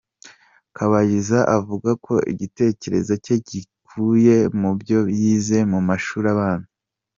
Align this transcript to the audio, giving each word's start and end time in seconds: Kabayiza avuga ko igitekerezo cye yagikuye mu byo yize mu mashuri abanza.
Kabayiza 0.75 1.39
avuga 1.57 1.89
ko 2.05 2.13
igitekerezo 2.31 3.13
cye 3.23 3.35
yagikuye 3.37 4.35
mu 4.59 4.71
byo 4.79 4.99
yize 5.19 5.57
mu 5.71 5.79
mashuri 5.89 6.27
abanza. 6.35 6.69